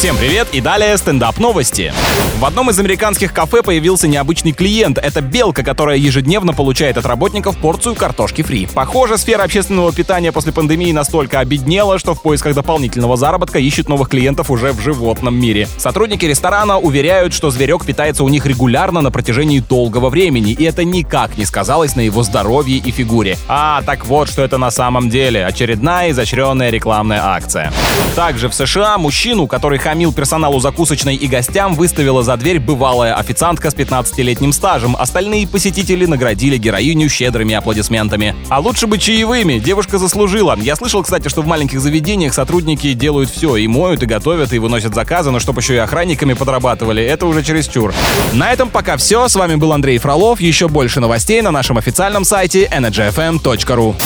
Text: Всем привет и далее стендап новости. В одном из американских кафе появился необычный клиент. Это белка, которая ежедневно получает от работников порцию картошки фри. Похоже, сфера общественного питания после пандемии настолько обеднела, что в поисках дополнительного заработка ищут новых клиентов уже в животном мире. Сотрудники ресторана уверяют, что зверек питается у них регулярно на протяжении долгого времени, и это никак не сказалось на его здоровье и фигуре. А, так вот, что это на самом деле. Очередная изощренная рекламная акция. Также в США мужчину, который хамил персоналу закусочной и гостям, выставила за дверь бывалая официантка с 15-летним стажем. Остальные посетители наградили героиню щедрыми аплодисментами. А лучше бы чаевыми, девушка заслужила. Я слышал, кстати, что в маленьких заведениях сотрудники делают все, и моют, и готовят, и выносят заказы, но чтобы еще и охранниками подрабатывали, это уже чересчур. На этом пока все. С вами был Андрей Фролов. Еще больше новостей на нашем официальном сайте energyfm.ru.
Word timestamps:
Всем 0.00 0.16
привет 0.16 0.48
и 0.52 0.62
далее 0.62 0.96
стендап 0.96 1.36
новости. 1.36 1.92
В 2.38 2.46
одном 2.46 2.70
из 2.70 2.78
американских 2.78 3.34
кафе 3.34 3.62
появился 3.62 4.08
необычный 4.08 4.52
клиент. 4.52 4.96
Это 4.96 5.20
белка, 5.20 5.62
которая 5.62 5.98
ежедневно 5.98 6.54
получает 6.54 6.96
от 6.96 7.04
работников 7.04 7.58
порцию 7.58 7.96
картошки 7.96 8.40
фри. 8.40 8.66
Похоже, 8.72 9.18
сфера 9.18 9.42
общественного 9.42 9.92
питания 9.92 10.32
после 10.32 10.52
пандемии 10.52 10.90
настолько 10.92 11.40
обеднела, 11.40 11.98
что 11.98 12.14
в 12.14 12.22
поисках 12.22 12.54
дополнительного 12.54 13.18
заработка 13.18 13.58
ищут 13.58 13.90
новых 13.90 14.08
клиентов 14.08 14.50
уже 14.50 14.72
в 14.72 14.80
животном 14.80 15.38
мире. 15.38 15.68
Сотрудники 15.76 16.24
ресторана 16.24 16.78
уверяют, 16.78 17.34
что 17.34 17.50
зверек 17.50 17.84
питается 17.84 18.24
у 18.24 18.30
них 18.30 18.46
регулярно 18.46 19.02
на 19.02 19.10
протяжении 19.10 19.58
долгого 19.58 20.08
времени, 20.08 20.52
и 20.52 20.64
это 20.64 20.82
никак 20.82 21.36
не 21.36 21.44
сказалось 21.44 21.94
на 21.94 22.00
его 22.00 22.22
здоровье 22.22 22.78
и 22.78 22.90
фигуре. 22.90 23.36
А, 23.48 23.82
так 23.82 24.06
вот, 24.06 24.30
что 24.30 24.42
это 24.42 24.56
на 24.56 24.70
самом 24.70 25.10
деле. 25.10 25.44
Очередная 25.44 26.12
изощренная 26.12 26.70
рекламная 26.70 27.20
акция. 27.22 27.70
Также 28.16 28.48
в 28.48 28.54
США 28.54 28.96
мужчину, 28.96 29.46
который 29.46 29.78
хамил 29.90 30.12
персоналу 30.12 30.60
закусочной 30.60 31.16
и 31.16 31.26
гостям, 31.26 31.74
выставила 31.74 32.22
за 32.22 32.36
дверь 32.36 32.60
бывалая 32.60 33.12
официантка 33.16 33.72
с 33.72 33.74
15-летним 33.74 34.52
стажем. 34.52 34.94
Остальные 34.96 35.48
посетители 35.48 36.06
наградили 36.06 36.58
героиню 36.58 37.08
щедрыми 37.08 37.56
аплодисментами. 37.56 38.36
А 38.50 38.60
лучше 38.60 38.86
бы 38.86 38.98
чаевыми, 38.98 39.58
девушка 39.58 39.98
заслужила. 39.98 40.56
Я 40.60 40.76
слышал, 40.76 41.02
кстати, 41.02 41.26
что 41.26 41.42
в 41.42 41.48
маленьких 41.48 41.80
заведениях 41.80 42.34
сотрудники 42.34 42.92
делают 42.92 43.30
все, 43.30 43.56
и 43.56 43.66
моют, 43.66 44.04
и 44.04 44.06
готовят, 44.06 44.52
и 44.52 44.60
выносят 44.60 44.94
заказы, 44.94 45.32
но 45.32 45.40
чтобы 45.40 45.60
еще 45.60 45.74
и 45.74 45.78
охранниками 45.78 46.34
подрабатывали, 46.34 47.02
это 47.02 47.26
уже 47.26 47.42
чересчур. 47.42 47.92
На 48.32 48.52
этом 48.52 48.68
пока 48.68 48.96
все. 48.96 49.26
С 49.26 49.34
вами 49.34 49.56
был 49.56 49.72
Андрей 49.72 49.98
Фролов. 49.98 50.40
Еще 50.40 50.68
больше 50.68 51.00
новостей 51.00 51.42
на 51.42 51.50
нашем 51.50 51.78
официальном 51.78 52.22
сайте 52.22 52.70
energyfm.ru. 52.72 53.96